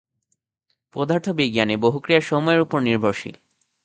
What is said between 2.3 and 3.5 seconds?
সময়ের উপর নির্ভরশীল।